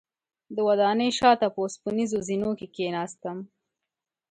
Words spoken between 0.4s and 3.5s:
د ودانۍ شاته په اوسپنیزو زینو کې کیناستم.